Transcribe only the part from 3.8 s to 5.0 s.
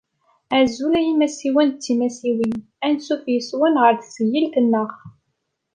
ɣer tesgilt-nneɣ!